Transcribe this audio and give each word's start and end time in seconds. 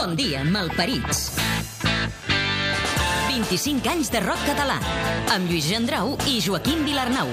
Bon 0.00 0.14
dia, 0.16 0.40
malparits. 0.48 1.34
25 3.28 3.84
anys 3.92 4.08
de 4.08 4.22
rock 4.24 4.40
català, 4.48 4.78
amb 5.28 5.44
Lluís 5.44 5.66
Gendrau 5.68 6.14
i 6.24 6.38
Joaquim 6.40 6.86
Vilarnau. 6.88 7.28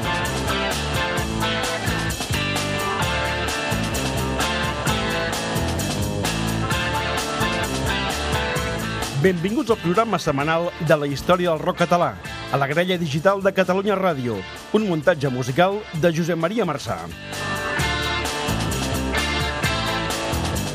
Benvinguts 9.23 9.71
al 9.71 9.79
programa 9.79 10.19
setmanal 10.19 10.67
de 10.83 10.99
la 10.99 11.07
història 11.07 11.53
del 11.53 11.63
rock 11.63 11.85
català, 11.85 12.17
a 12.51 12.59
la 12.59 12.67
grella 12.67 12.99
digital 12.99 13.39
de 13.39 13.55
Catalunya 13.55 13.95
Ràdio, 13.95 14.41
un 14.75 14.91
muntatge 14.91 15.31
musical 15.31 15.79
de 16.03 16.11
Josep 16.11 16.35
Maria 16.35 16.67
Marçà. 16.67 17.05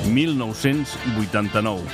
1989. 0.09 1.87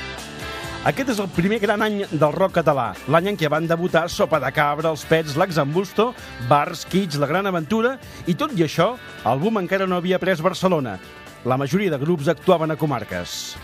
Aquest 0.89 1.11
és 1.13 1.19
el 1.21 1.29
primer 1.35 1.59
gran 1.61 1.83
any 1.85 1.99
del 2.07 2.33
rock 2.33 2.55
català, 2.61 2.93
l'any 3.11 3.33
en 3.33 3.37
què 3.37 3.49
van 3.51 3.67
debutar 3.69 4.07
Sopa 4.09 4.39
de 4.41 4.51
Cabra, 4.55 4.93
Els 4.95 5.03
Pets, 5.05 5.35
l'Exambusto, 5.37 6.15
Bars, 6.49 6.87
Kids, 6.89 7.19
La 7.21 7.27
Gran 7.29 7.51
Aventura, 7.51 7.97
i 8.31 8.35
tot 8.39 8.55
i 8.57 8.63
això, 8.65 8.95
el 9.27 9.43
boom 9.43 9.59
encara 9.61 9.89
no 9.91 9.99
havia 9.99 10.21
pres 10.23 10.41
Barcelona. 10.41 10.97
La 11.45 11.59
majoria 11.59 11.91
de 11.91 11.99
grups 11.99 12.31
actuaven 12.31 12.71
a 12.71 12.77
comarques. 12.79 13.57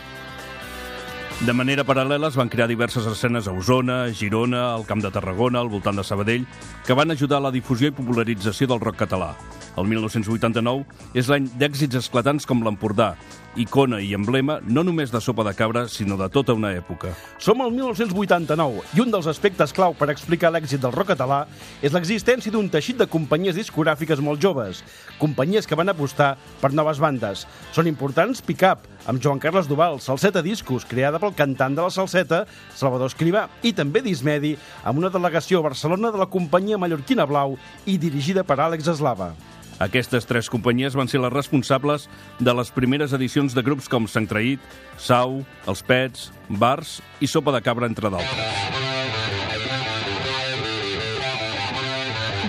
De 1.43 1.53
manera 1.53 1.83
paral·lela 1.87 2.29
es 2.31 2.37
van 2.39 2.49
crear 2.49 2.69
diverses 2.71 3.07
escenes 3.11 3.49
a 3.49 3.53
Osona, 3.53 4.07
Girona, 4.15 4.75
al 4.75 4.85
Camp 4.87 5.03
de 5.03 5.11
Tarragona, 5.11 5.61
al 5.61 5.71
voltant 5.73 5.99
de 5.99 6.05
Sabadell, 6.07 6.47
que 6.87 6.95
van 6.95 7.11
ajudar 7.11 7.41
a 7.41 7.47
la 7.49 7.55
difusió 7.55 7.91
i 7.91 7.95
popularització 7.97 8.69
del 8.71 8.83
rock 8.83 9.01
català. 9.03 9.33
El 9.77 9.89
1989 9.91 10.85
és 11.19 11.31
l'any 11.31 11.49
d'èxits 11.59 11.99
esclatants 11.99 12.47
com 12.47 12.63
l'Empordà, 12.63 13.15
icona 13.57 14.01
i 14.03 14.13
emblema 14.17 14.59
no 14.67 14.83
només 14.87 15.13
de 15.13 15.21
sopa 15.23 15.45
de 15.47 15.55
cabra, 15.55 15.85
sinó 15.89 16.17
de 16.21 16.29
tota 16.33 16.55
una 16.57 16.73
època. 16.75 17.13
Som 17.39 17.63
al 17.63 17.73
1989 17.75 18.83
i 18.97 19.03
un 19.05 19.13
dels 19.15 19.29
aspectes 19.31 19.73
clau 19.77 19.95
per 19.99 20.11
explicar 20.13 20.51
l'èxit 20.53 20.83
del 20.83 20.95
rock 20.95 21.13
català 21.15 21.45
és 21.83 21.95
l'existència 21.95 22.53
d'un 22.53 22.69
teixit 22.73 22.99
de 22.99 23.09
companyies 23.11 23.57
discogràfiques 23.59 24.23
molt 24.25 24.43
joves, 24.43 24.83
companyies 25.21 25.67
que 25.67 25.79
van 25.79 25.93
apostar 25.93 26.35
per 26.61 26.73
noves 26.75 27.01
bandes. 27.03 27.47
Són 27.73 27.91
importants 27.91 28.43
Pick 28.43 28.67
Up, 28.67 28.85
amb 29.07 29.23
Joan 29.23 29.41
Carles 29.43 29.69
Duval, 29.71 30.01
Salseta 30.01 30.43
Discos, 30.43 30.87
creada 30.89 31.21
pel 31.23 31.35
cantant 31.37 31.77
de 31.77 31.85
la 31.85 31.93
Salseta, 31.95 32.45
Salvador 32.75 33.13
Escrivà, 33.13 33.49
i 33.63 33.75
també 33.77 34.03
Dismedi, 34.05 34.55
amb 34.85 35.01
una 35.03 35.13
delegació 35.13 35.61
a 35.61 35.69
Barcelona 35.71 36.11
de 36.11 36.21
la 36.21 36.31
companyia 36.31 36.81
mallorquina 36.81 37.29
Blau 37.29 37.59
i 37.87 37.99
dirigida 37.99 38.45
per 38.45 38.59
Àlex 38.61 38.91
Eslava. 38.97 39.35
Aquestes 39.83 40.27
tres 40.27 40.49
companyies 40.51 40.95
van 40.95 41.09
ser 41.11 41.21
les 41.23 41.33
responsables 41.33 42.09
de 42.39 42.55
les 42.55 42.71
primeres 42.71 43.13
edicions 43.17 43.55
de 43.55 43.63
grups 43.67 43.89
com 43.91 44.07
Sant 44.07 44.29
Traït, 44.31 44.61
Sau, 44.99 45.43
Els 45.67 45.83
Pets, 45.83 46.31
Bars 46.49 47.01
i 47.21 47.27
Sopa 47.27 47.53
de 47.55 47.63
Cabra, 47.65 47.91
entre 47.91 48.11
d'altres. 48.15 48.83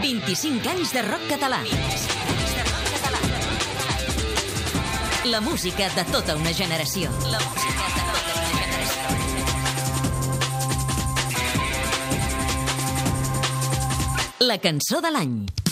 25 0.06 0.70
anys 0.70 0.94
de 0.94 1.02
rock 1.06 1.28
català. 1.30 1.62
La 5.26 5.42
música 5.42 5.90
de 5.96 6.04
tota 6.14 6.36
una 6.38 6.54
generació. 6.54 7.10
La 7.32 7.42
música 7.42 7.90
de 7.90 8.02
tota 8.06 8.30
una 8.30 8.46
generació. 8.54 9.16
La 14.46 14.58
cançó 14.62 15.02
de 15.02 15.10
l'any. 15.10 15.65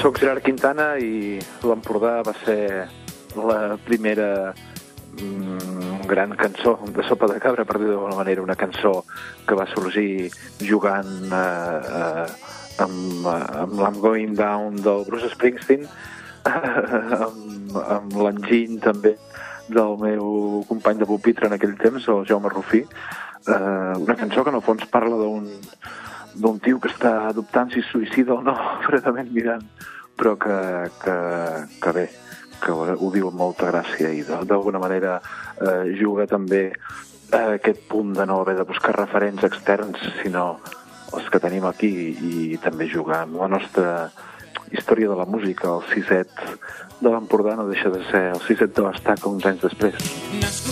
Soc 0.00 0.16
Gerard 0.16 0.40
Quintana 0.40 0.94
i 0.96 1.36
l'Empordà 1.68 2.22
va 2.24 2.32
ser 2.40 2.86
la 3.36 3.76
primera 3.84 4.28
mm, 4.48 6.06
gran 6.08 6.32
cançó 6.40 6.78
de 6.88 7.04
Sopa 7.04 7.28
de 7.28 7.36
Cabra, 7.42 7.66
per 7.68 7.76
dir 7.82 7.90
d'alguna 7.90 8.16
manera, 8.16 8.40
una 8.40 8.56
cançó 8.56 9.02
que 9.44 9.58
va 9.58 9.66
sorgir 9.68 10.30
jugant 10.64 11.10
eh, 11.36 11.90
eh, 12.00 12.24
amb, 12.86 13.28
amb 13.28 13.76
l'Am 13.82 14.00
Going 14.00 14.32
Down 14.40 14.80
del 14.80 15.04
Bruce 15.04 15.28
Springsteen, 15.34 15.84
amb, 17.28 17.76
amb 17.84 18.16
l'enginy 18.24 18.80
també 18.80 19.18
del 19.68 19.98
meu 20.00 20.64
company 20.70 21.04
de 21.04 21.10
pupitre 21.12 21.50
en 21.50 21.58
aquell 21.58 21.76
temps, 21.76 22.08
el 22.08 22.24
Jaume 22.24 22.48
Rufí, 22.48 22.86
eh, 22.86 23.92
una 24.00 24.16
cançó 24.16 24.48
que 24.48 24.56
en 24.56 24.62
el 24.62 24.64
fons 24.64 24.88
parla 24.88 25.20
d'un 25.20 25.52
d'un 26.34 26.58
tio 26.62 26.80
que 26.80 26.90
està 26.90 27.28
adoptant 27.28 27.70
si 27.72 27.82
suïcida 27.86 28.34
o 28.36 28.42
no, 28.44 28.56
fredament 28.86 29.30
mirant, 29.34 29.64
però 30.16 30.36
que, 30.40 30.56
que, 31.02 31.16
que 31.80 31.92
bé, 31.96 32.08
que 32.60 32.72
ho 32.72 33.10
diu 33.14 33.30
amb 33.30 33.40
molta 33.40 33.70
gràcia 33.70 34.10
i 34.12 34.24
d'alguna 34.24 34.82
manera 34.82 35.18
eh, 35.20 35.94
juga 35.98 36.26
també 36.28 36.68
a 37.32 37.54
aquest 37.56 37.86
punt 37.88 38.12
de 38.16 38.26
no 38.26 38.40
haver 38.42 38.56
de 38.58 38.66
buscar 38.68 38.96
referents 38.96 39.46
externs, 39.46 40.02
sinó 40.22 40.58
els 41.16 41.30
que 41.30 41.40
tenim 41.42 41.64
aquí 41.66 41.90
i 42.30 42.58
també 42.62 42.88
jugar 42.90 43.24
amb 43.24 43.40
la 43.40 43.48
nostra 43.50 44.10
història 44.70 45.10
de 45.10 45.18
la 45.18 45.26
música, 45.26 45.70
el 45.78 45.86
siset 45.90 46.30
de 47.00 47.10
l'Empordà 47.10 47.56
no 47.58 47.70
deixa 47.70 47.90
de 47.90 48.04
ser 48.10 48.26
el 48.34 48.42
siset 48.46 48.76
de 48.76 48.86
l'Estaca 48.86 49.30
uns 49.30 49.46
anys 49.50 49.66
després. 49.66 50.12
Nascut 50.42 50.69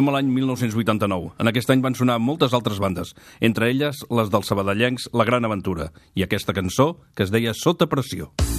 Som 0.00 0.08
a 0.08 0.14
l'any 0.14 0.30
1989. 0.32 1.34
En 1.44 1.50
aquest 1.50 1.68
any 1.74 1.82
van 1.84 1.92
sonar 1.98 2.16
moltes 2.24 2.54
altres 2.56 2.80
bandes, 2.80 3.12
entre 3.44 3.68
elles 3.68 4.00
les 4.08 4.32
dels 4.32 4.48
sabadellencs 4.48 5.10
La 5.12 5.28
Gran 5.28 5.44
Aventura, 5.44 5.90
i 6.16 6.24
aquesta 6.24 6.56
cançó 6.56 6.94
que 7.12 7.28
es 7.28 7.34
deia 7.34 7.52
Sota 7.52 7.84
Pressió. 7.84 8.30
Sota 8.30 8.38
Pressió. 8.40 8.49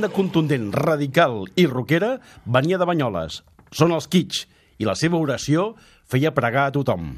banda 0.00 0.16
contundent, 0.16 0.70
radical 0.72 1.42
i 1.60 1.66
rockera 1.68 2.14
venia 2.48 2.78
de 2.80 2.86
Banyoles. 2.88 3.42
Són 3.68 3.92
els 3.92 4.08
Kitsch 4.08 4.46
i 4.80 4.88
la 4.88 4.96
seva 4.96 5.20
oració 5.20 5.74
feia 6.08 6.32
pregar 6.32 6.70
a 6.70 6.72
tothom. 6.72 7.12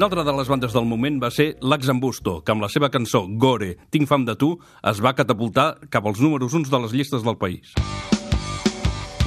Una 0.00 0.06
altra 0.06 0.22
de 0.24 0.32
les 0.32 0.48
bandes 0.48 0.72
del 0.72 0.86
moment 0.88 1.18
va 1.20 1.28
ser 1.28 1.44
l'Axambusto, 1.60 2.38
que 2.40 2.54
amb 2.54 2.62
la 2.64 2.70
seva 2.72 2.88
cançó 2.88 3.20
Gore, 3.42 3.74
tinc 3.92 4.08
fam 4.08 4.22
de 4.24 4.32
tu, 4.32 4.54
es 4.90 5.02
va 5.04 5.10
catapultar 5.12 5.74
cap 5.92 6.06
als 6.08 6.22
números 6.24 6.54
uns 6.56 6.70
de 6.72 6.78
les 6.80 6.94
llistes 6.96 7.20
del 7.26 7.36
país. 7.36 7.74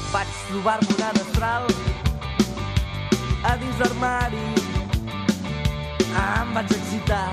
Vaig 0.09 0.31
trobar-me 0.47 0.95
una 0.95 1.11
destral 1.19 1.67
a 3.51 3.53
dins 3.61 3.83
l'armari. 3.83 4.41
Em 6.23 6.57
vaig 6.57 6.73
excitar. 6.79 7.29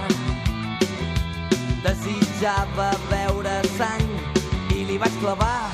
Desitjava 1.89 2.91
veure 3.09 3.57
sang 3.79 4.15
i 4.77 4.85
li 4.85 5.01
vaig 5.01 5.17
clavar 5.25 5.73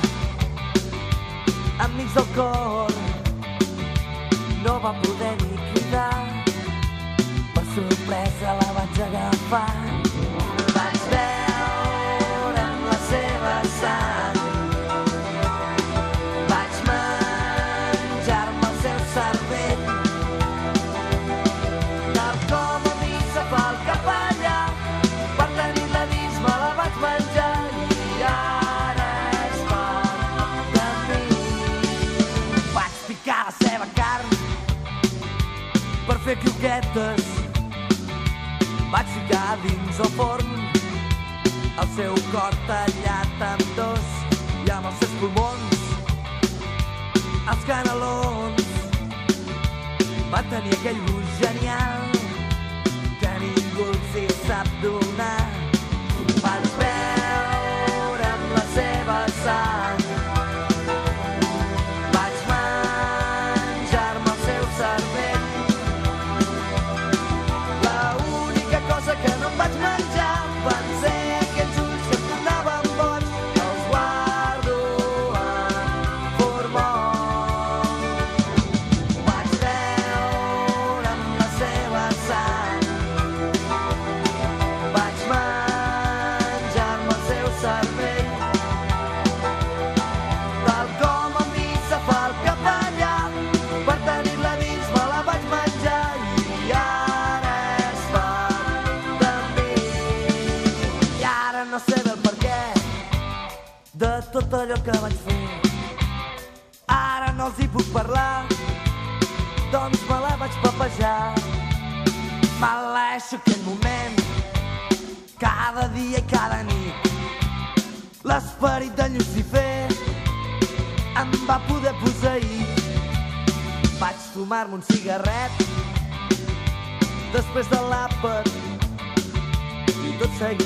enmig 1.83 2.15
del 2.15 2.31
cor. 2.39 2.97
No 4.63 4.79
va 4.87 4.95
poder 5.03 5.35
ni 5.43 5.63
cridar 5.67 6.36
sorpresa 7.77 8.53
la 8.59 8.69
vaig 8.77 9.01
agafar. 9.07 9.69
Vaig 10.73 10.99
veure 11.13 12.63
amb 12.65 12.85
la 12.89 12.99
seva 13.09 13.57
sang 13.79 14.16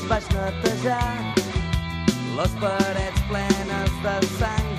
vas 0.07 0.25
netejar 0.33 1.17
les 2.37 2.53
parets 2.61 3.21
plenes 3.29 3.91
de 4.03 4.15
sang 4.37 4.69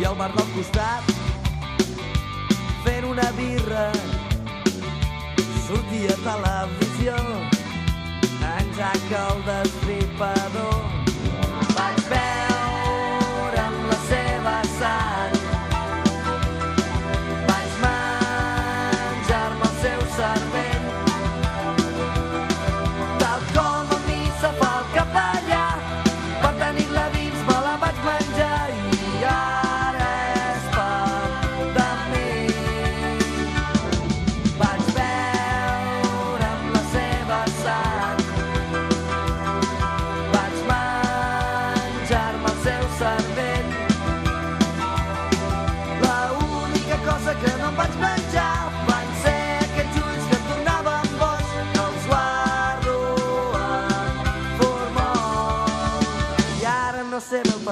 i 0.00 0.06
el 0.08 0.16
bar 0.18 0.30
del 0.36 0.48
costat. 0.54 1.12
Fent 2.84 3.04
una 3.10 3.28
birra 3.38 3.86
sortia 5.66 6.16
a 6.16 6.22
televisió. 6.30 7.20
En 8.54 8.74
Jack 8.78 9.14
el 9.20 9.46
destripador 9.50 10.82
vaig 11.76 12.02
veure 12.10 12.53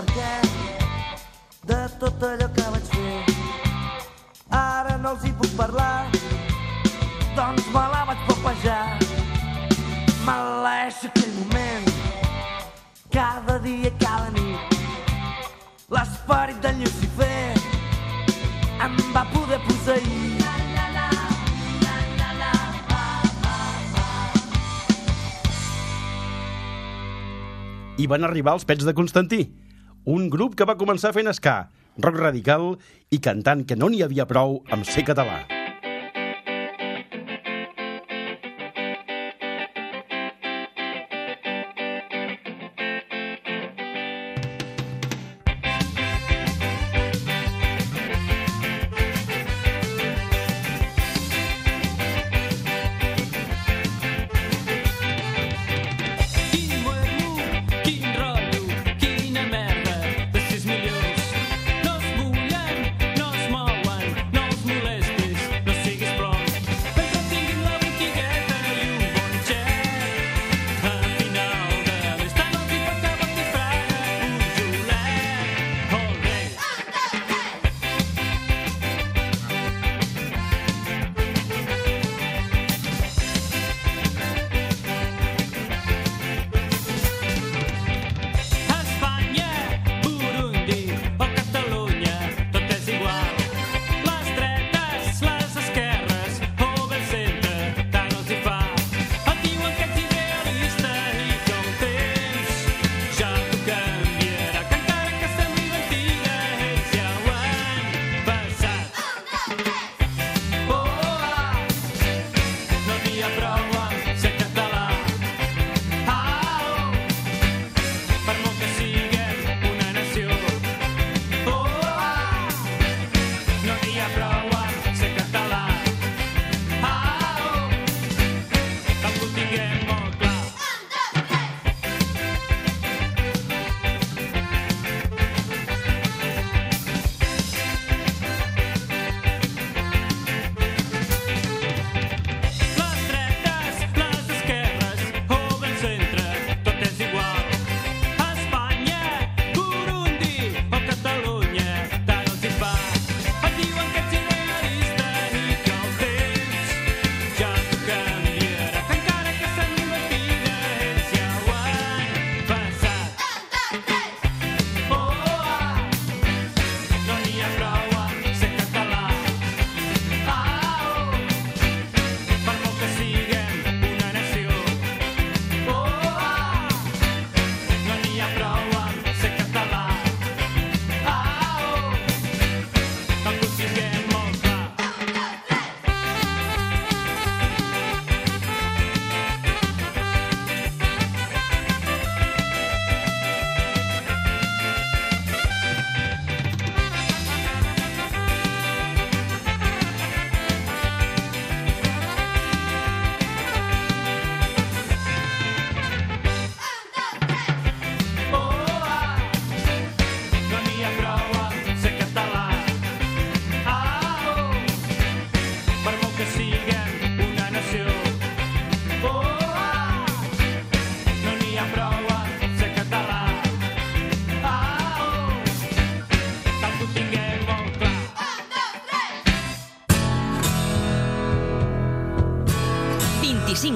perquè 0.03 0.35
de 1.71 1.81
tot 2.01 2.23
allò 2.27 2.49
que 2.57 2.67
vaig 2.75 2.89
fer. 2.91 3.19
Ara 4.51 4.97
no 4.99 5.15
els 5.15 5.25
hi 5.27 5.33
puc 5.39 5.53
parlar. 5.57 6.09
Doncs 7.37 7.69
me 7.75 7.85
la 7.95 8.03
vaig 8.11 8.27
popejar 8.29 8.83
maleix 10.27 11.05
aquell 11.09 11.33
moment. 11.39 11.89
Cada 13.13 13.59
dia, 13.63 13.93
cada 14.03 14.31
nit. 14.35 14.77
L'esperit 15.93 16.61
d'en 16.65 16.83
Lucifer 16.83 17.55
em 18.83 19.01
va 19.15 19.27
poder 19.33 19.61
posseir. 19.69 20.21
I 28.03 28.07
van 28.11 28.25
arribar 28.27 28.57
els 28.57 28.65
pets 28.67 28.83
de 28.89 28.95
Constantí 28.97 29.45
un 30.05 30.29
grup 30.31 30.57
que 30.59 30.67
va 30.67 30.79
començar 30.79 31.13
fent 31.15 31.31
ska, 31.37 31.69
rock 32.03 32.19
radical 32.19 32.73
i 33.11 33.21
cantant 33.23 33.67
que 33.67 33.79
no 33.79 33.93
n'hi 33.93 34.03
havia 34.03 34.27
prou 34.27 34.63
amb 34.71 34.89
ser 34.89 35.07
català. 35.07 35.62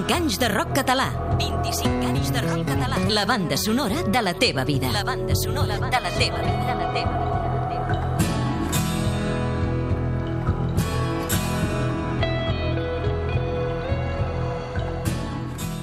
25 0.07 0.23
anys 0.23 0.39
de 0.39 0.49
rock 0.49 0.71
català. 0.73 1.09
25 1.35 2.07
anys 2.07 2.31
de 2.31 2.41
rock 2.45 2.63
català. 2.69 2.99
La 3.11 3.25
banda 3.27 3.57
sonora 3.57 4.05
de 4.07 4.23
la 4.23 4.35
teva 4.35 4.63
vida. 4.65 4.87
La 4.93 5.03
banda 5.03 5.35
sonora 5.35 5.81
de 5.81 6.01
la 6.01 6.11
teva 6.15 6.39
vida. 6.39 6.63
De 6.63 6.75
la 6.79 6.93
teva 6.95 7.11
vida. 7.11 7.27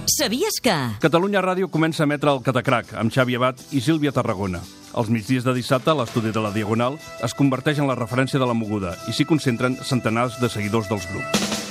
Sabies 0.07 0.62
que... 0.63 0.71
Catalunya 1.03 1.41
Ràdio 1.43 1.67
comença 1.67 2.03
a 2.03 2.07
emetre 2.07 2.31
el 2.31 2.39
Catacrac 2.45 2.93
amb 2.95 3.12
Xavi 3.12 3.36
Abad 3.36 3.59
i 3.75 3.81
Sílvia 3.83 4.15
Tarragona. 4.15 4.62
Els 4.95 5.09
migdies 5.12 5.43
de 5.43 5.51
dissabte, 5.57 5.91
l'estudi 5.91 6.31
de 6.31 6.39
la 6.39 6.53
Diagonal 6.55 6.95
es 7.25 7.36
converteix 7.36 7.83
en 7.83 7.91
la 7.91 7.99
referència 7.99 8.39
de 8.39 8.47
la 8.47 8.55
moguda 8.55 8.95
i 9.09 9.12
s'hi 9.12 9.27
concentren 9.27 9.75
centenars 9.83 10.39
de 10.39 10.47
seguidors 10.53 10.88
dels 10.88 11.12
grups. 11.12 11.62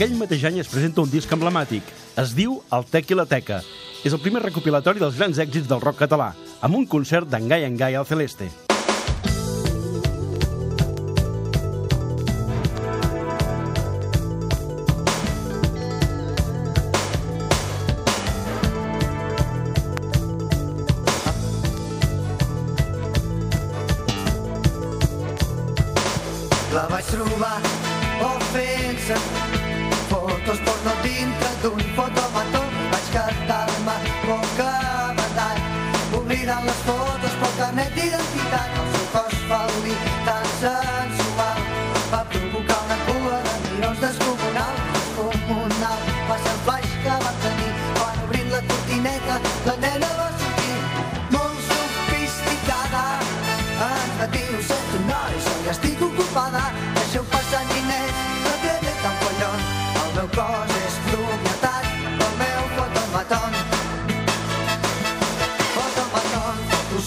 Aquell 0.00 0.14
mateix 0.16 0.46
any 0.48 0.54
es 0.62 0.68
presenta 0.72 1.02
un 1.04 1.10
disc 1.12 1.32
emblemàtic. 1.36 1.90
Es 2.22 2.30
diu 2.32 2.54
El 2.72 2.86
Tec 2.88 3.10
i 3.12 3.18
la 3.18 3.26
Teca. 3.28 3.58
És 4.00 4.16
el 4.16 4.22
primer 4.24 4.40
recopilatori 4.46 5.02
dels 5.02 5.20
grans 5.20 5.42
èxits 5.44 5.68
del 5.68 5.84
rock 5.84 6.00
català, 6.06 6.30
amb 6.64 6.80
un 6.80 6.88
concert 6.88 7.28
d'en 7.28 7.52
Gai 7.52 7.68
en 7.68 7.76
Gai 7.76 8.00
al 8.00 8.08
Celeste. 8.08 8.48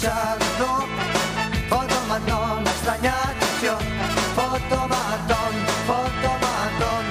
Fotomaton, 0.03 0.43
fotosegador. 0.59 0.83
Fotomaton, 1.69 2.67
estranya 2.67 3.13
atenció. 3.23 3.77
Fotomaton, 4.35 5.53
fotomaton. 5.87 7.05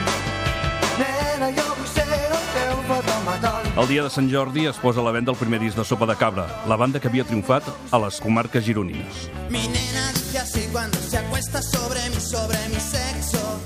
Nena, 0.98 1.48
jo 1.57 1.64
vull 1.78 1.88
ser 1.88 2.05
el 2.12 2.37
teu 2.52 2.76
fotomaton. 2.90 3.72
El 3.81 3.88
dia 3.88 4.05
de 4.05 4.11
Sant 4.11 4.28
Jordi 4.31 4.66
es 4.66 4.76
posa 4.76 5.00
a 5.00 5.05
la 5.05 5.12
venda 5.12 5.33
el 5.33 5.38
primer 5.38 5.61
disc 5.61 5.76
de 5.76 5.85
Sopa 5.85 6.07
de 6.07 6.16
Cabra, 6.16 6.46
la 6.68 6.76
banda 6.76 7.00
que 7.00 7.09
havia 7.09 7.24
triomfat 7.24 7.64
a 7.90 7.98
les 8.05 8.20
comarques 8.20 8.64
gironines. 8.64 9.28
Mi 9.48 9.66
nena 9.68 10.12
dice 10.12 10.38
así 10.38 10.68
cuando 10.70 10.98
se 10.98 11.16
acuesta 11.16 11.62
sobre 11.62 12.11
mí, 12.11 12.20
sobre 12.20 12.59
mi 12.68 12.81
sexo. 12.81 13.61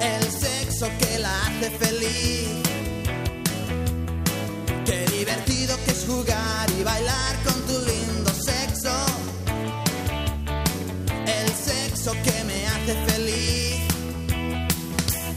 El 0.00 0.24
sexo 0.24 0.90
que 0.98 1.18
la 1.18 1.32
hace 1.46 1.70
feliz. 1.70 2.59
Divertido 5.30 5.76
que 5.84 5.92
es 5.92 6.04
jugar 6.08 6.70
y 6.76 6.82
bailar 6.82 7.36
con 7.44 7.54
tu 7.62 7.78
lindo 7.86 8.30
sexo. 8.34 8.90
El 11.24 11.48
sexo 11.54 12.12
que 12.24 12.44
me 12.44 12.66
hace 12.66 12.94
feliz. 13.12 13.80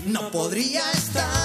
No 0.08 0.32
podría 0.32 0.82
estar 0.94 1.43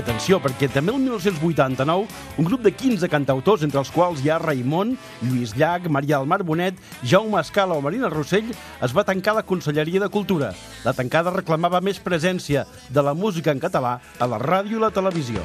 Atenció, 0.00 0.38
perquè 0.40 0.64
també 0.72 0.94
el 0.94 1.02
1989 1.02 2.06
un 2.40 2.46
grup 2.48 2.62
de 2.64 2.72
15 2.72 3.08
cantautors, 3.12 3.66
entre 3.66 3.82
els 3.82 3.90
quals 3.92 4.22
hi 4.24 4.30
ha 4.32 4.38
Raimon, 4.40 4.94
Lluís 5.20 5.52
Llach, 5.58 5.90
Maria 5.92 6.16
del 6.16 6.30
Mar 6.30 6.40
Bonet, 6.46 6.78
Jaume 7.04 7.40
Escala 7.42 7.76
o 7.76 7.84
Marina 7.84 8.08
Rossell, 8.08 8.48
es 8.80 8.96
va 8.96 9.04
tancar 9.04 9.36
la 9.36 9.44
Conselleria 9.44 10.00
de 10.00 10.08
Cultura. 10.08 10.54
La 10.86 10.96
tancada 10.96 11.34
reclamava 11.36 11.82
més 11.84 12.00
presència 12.00 12.64
de 12.88 13.04
la 13.04 13.12
música 13.12 13.52
en 13.52 13.60
català 13.60 13.98
a 14.18 14.30
la 14.30 14.40
ràdio 14.40 14.80
i 14.80 14.86
la 14.88 14.94
televisió. 14.94 15.44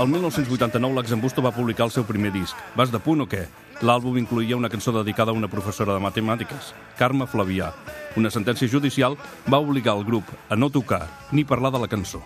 El 0.00 0.08
1989 0.08 0.96
l'Axembusto 0.96 1.42
va 1.44 1.50
publicar 1.52 1.84
el 1.84 1.90
seu 1.92 2.06
primer 2.08 2.30
disc, 2.32 2.56
Vas 2.72 2.88
de 2.88 2.96
punt 3.04 3.20
o 3.20 3.26
què? 3.28 3.42
L'àlbum 3.84 4.16
incluïa 4.16 4.56
una 4.56 4.70
cançó 4.72 4.94
dedicada 4.96 5.34
a 5.34 5.36
una 5.36 5.50
professora 5.52 5.92
de 5.92 6.00
matemàtiques, 6.00 6.70
Carme 6.96 7.26
Flavià. 7.28 7.68
Una 8.16 8.32
sentència 8.32 8.68
judicial 8.72 9.18
va 9.52 9.60
obligar 9.60 9.98
el 10.00 10.06
grup 10.08 10.32
a 10.48 10.56
no 10.56 10.72
tocar 10.72 11.02
ni 11.32 11.44
parlar 11.44 11.74
de 11.76 11.84
la 11.84 11.92
cançó. 11.92 12.24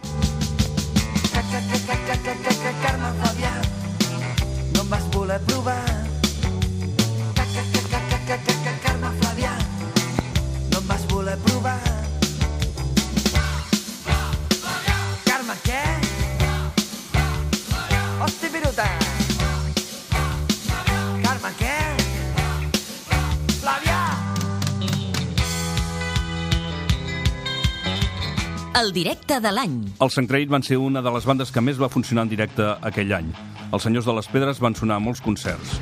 El 28.84 28.90
directe 28.92 29.38
de 29.40 29.48
l'any. 29.48 29.76
Els 30.04 30.16
Sant 30.18 30.26
Creit 30.28 30.50
van 30.52 30.64
ser 30.66 30.76
una 30.76 31.00
de 31.00 31.08
les 31.14 31.24
bandes 31.24 31.48
que 31.48 31.62
més 31.64 31.78
va 31.80 31.88
funcionar 31.88 32.26
en 32.26 32.30
directe 32.32 32.64
aquell 32.84 33.14
any. 33.16 33.30
Els 33.72 33.86
Senyors 33.86 34.04
de 34.04 34.12
les 34.18 34.26
Pedres 34.28 34.58
van 34.60 34.74
sonar 34.76 34.98
a 34.98 35.00
molts 35.00 35.22
concerts. 35.24 35.78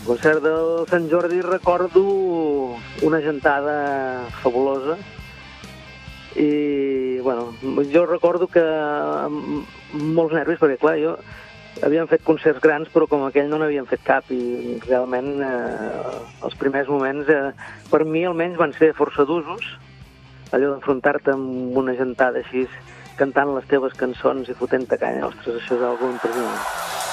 El 0.00 0.08
concert 0.08 0.42
del 0.42 0.72
Sant 0.90 1.06
Jordi 1.12 1.38
recordo 1.46 2.02
una 3.06 3.20
gentada 3.22 3.76
fabulosa 4.40 4.98
i, 6.34 7.20
bueno, 7.22 7.52
jo 7.94 8.06
recordo 8.10 8.50
que 8.50 8.64
amb 8.66 9.70
molts 10.18 10.34
nervis, 10.34 10.58
perquè, 10.58 10.80
clar, 10.82 10.96
jo 10.98 11.14
havíem 11.80 12.08
fet 12.10 12.24
concerts 12.26 12.60
grans, 12.60 12.90
però 12.92 13.08
com 13.08 13.24
aquell 13.26 13.48
no 13.50 13.60
n'havíem 13.62 13.88
fet 13.90 14.02
cap 14.06 14.28
i 14.34 14.78
realment 14.86 15.30
eh, 15.46 16.18
els 16.44 16.58
primers 16.60 16.90
moments, 16.92 17.30
eh, 17.32 17.52
per 17.90 18.04
mi 18.04 18.26
almenys, 18.28 18.58
van 18.60 18.74
ser 18.76 18.92
força 18.98 19.24
d'usos, 19.28 19.72
allò 20.52 20.74
d'enfrontar-te 20.74 21.32
amb 21.32 21.78
una 21.80 21.96
gentada 21.98 22.42
així, 22.44 22.66
cantant 23.16 23.54
les 23.56 23.66
teves 23.70 23.96
cançons 23.98 24.48
i 24.48 24.58
fotent-te 24.58 25.00
canya. 25.00 25.28
Ostres, 25.32 25.62
això 25.62 25.78
és 25.78 25.88
algo 25.88 26.12
impressionant. 26.12 27.11